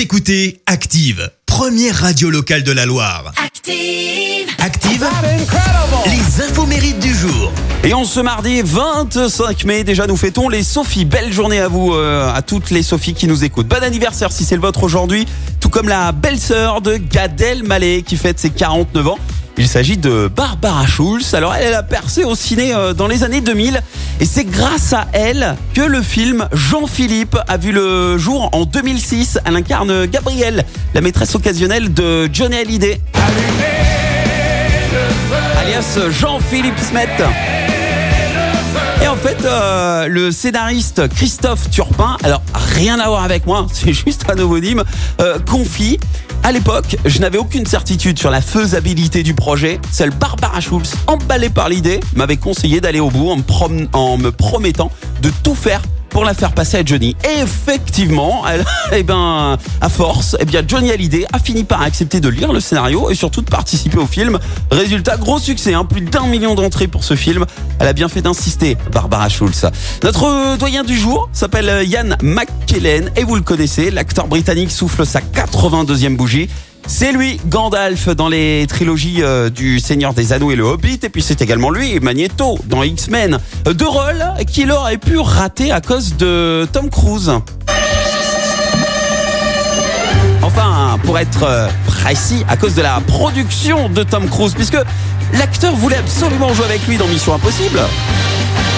[0.00, 3.34] Vous écoutez Active, première radio locale de la Loire.
[3.36, 4.48] Active.
[4.58, 5.06] Active,
[6.06, 7.52] les infos mérites du jour.
[7.84, 11.04] Et on ce mardi 25 mai, déjà nous fêtons les Sophies.
[11.04, 13.68] Belle journée à vous, euh, à toutes les Sophies qui nous écoutent.
[13.68, 15.26] Bon anniversaire si c'est le vôtre aujourd'hui,
[15.60, 19.18] tout comme la belle-sœur de Gad Elmaleh qui fête ses 49 ans.
[19.60, 21.34] Il s'agit de Barbara Schulz.
[21.34, 23.82] Alors elle, elle a percé au ciné euh, dans les années 2000
[24.18, 29.38] et c'est grâce à elle que le film Jean-Philippe a vu le jour en 2006.
[29.44, 30.64] Elle incarne Gabrielle,
[30.94, 33.02] la maîtresse occasionnelle de Johnny Hallyday.
[35.60, 37.79] Alias Jean-Philippe Smet.
[39.02, 42.42] Et en fait, euh, le scénariste Christophe Turpin, alors
[42.76, 44.84] rien à voir avec moi, c'est juste un homonyme,
[45.20, 45.98] euh, confie
[46.42, 49.78] à l'époque, je n'avais aucune certitude sur la faisabilité du projet.
[49.92, 54.16] Seule Barbara Schulz, emballée par l'idée, m'avait conseillé d'aller au bout en me, prom- en
[54.16, 54.90] me promettant
[55.20, 55.82] de tout faire
[56.20, 57.16] pour la faire passer à Johnny.
[57.24, 62.20] Et effectivement, elle, eh ben, à force, eh bien, Johnny Hallyday a fini par accepter
[62.20, 64.38] de lire le scénario et surtout de participer au film.
[64.70, 67.46] Résultat, gros succès, hein, plus d'un million d'entrées pour ce film.
[67.78, 69.64] Elle a bien fait d'insister, Barbara Schulz.
[70.02, 75.20] Notre doyen du jour s'appelle Ian McKellen et vous le connaissez, l'acteur britannique souffle sa
[75.20, 76.50] 82e bougie.
[76.92, 80.98] C'est lui, Gandalf, dans les trilogies euh, du Seigneur des Anneaux et le Hobbit.
[81.04, 83.38] Et puis c'est également lui, Magneto, dans X-Men.
[83.64, 87.30] Deux rôles qu'il aurait pu rater à cause de Tom Cruise.
[90.42, 94.78] Enfin, pour être euh, précis, à cause de la production de Tom Cruise, puisque
[95.34, 97.80] l'acteur voulait absolument jouer avec lui dans Mission Impossible.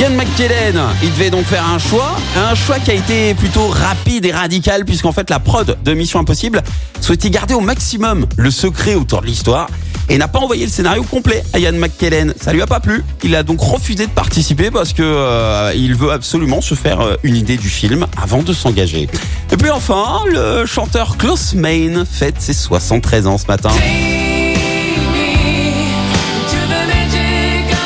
[0.00, 4.24] Ian McKellen, il devait donc faire un choix, un choix qui a été plutôt rapide
[4.24, 6.62] et radical puisqu'en fait la prod de Mission Impossible
[7.02, 9.68] souhaitait garder au maximum le secret autour de l'histoire
[10.08, 12.32] et n'a pas envoyé le scénario complet à Ian McKellen.
[12.40, 13.04] Ça lui a pas plu.
[13.22, 17.16] Il a donc refusé de participer parce que euh, il veut absolument se faire euh,
[17.22, 19.06] une idée du film avant de s'engager.
[19.52, 23.70] Et puis enfin, le chanteur Klaus Main fête ses 73 ans ce matin.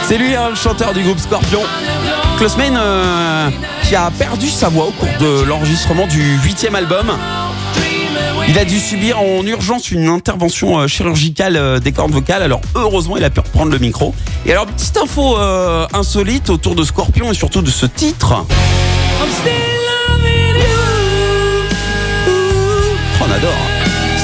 [0.06, 1.62] C'est lui, hein, le chanteur du groupe Scorpion.
[2.36, 3.48] Klaus Main, euh,
[3.84, 7.10] qui a perdu sa voix au cours de l'enregistrement du huitième album.
[8.48, 12.42] Il a dû subir en urgence une intervention euh, chirurgicale euh, des cordes vocales.
[12.42, 14.14] Alors heureusement, il a pu reprendre le micro.
[14.44, 18.44] Et alors, petite info euh, insolite autour de Scorpion et surtout de ce titre.
[19.20, 19.24] Oh,
[23.20, 23.50] on adore.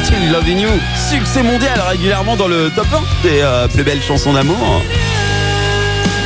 [0.05, 0.71] Still Loving You.
[1.11, 4.83] Succès mondial régulièrement dans le top 1 des euh, plus belles chansons d'amour.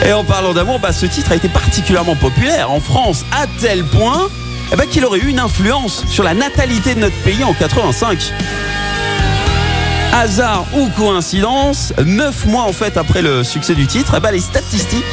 [0.07, 3.85] Et en parlant d'amour, bah, ce titre a été particulièrement populaire en France à tel
[3.85, 4.29] point
[4.73, 8.19] eh ben, qu'il aurait eu une influence sur la natalité de notre pays en 85.
[10.13, 14.41] Hasard ou coïncidence, neuf mois en fait après le succès du titre, eh ben, les
[14.41, 15.05] statistiques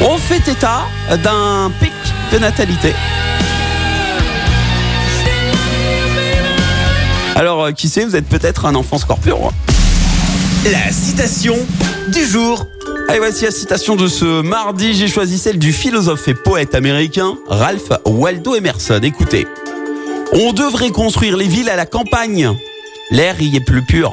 [0.00, 0.82] ont fait état
[1.22, 1.92] d'un pic
[2.32, 2.94] de natalité.
[7.34, 9.48] Alors, euh, qui sait, vous êtes peut-être un enfant scorpion.
[9.48, 9.52] hein.
[10.70, 11.56] La citation
[12.08, 12.66] du jour.
[13.08, 14.94] Allez, voici la citation de ce mardi.
[14.94, 19.00] J'ai choisi celle du philosophe et poète américain Ralph Waldo Emerson.
[19.02, 19.46] Écoutez.
[20.32, 22.56] On devrait construire les villes à la campagne.
[23.10, 24.12] L'air y est plus pur.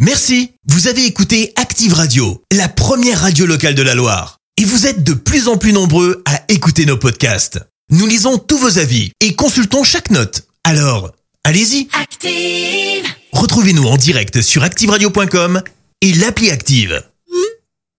[0.00, 0.50] Merci.
[0.66, 4.38] Vous avez écouté Active Radio, la première radio locale de la Loire.
[4.56, 7.60] Et vous êtes de plus en plus nombreux à écouter nos podcasts.
[7.90, 10.42] Nous lisons tous vos avis et consultons chaque note.
[10.64, 11.12] Alors,
[11.44, 11.88] allez-y.
[12.00, 13.04] Active.
[13.32, 15.62] Retrouvez-nous en direct sur activeradio.com
[16.04, 17.13] et l'appli Active.